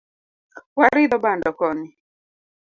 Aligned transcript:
Waridho 0.77 1.17
bando 1.25 1.49
koni 1.59 1.87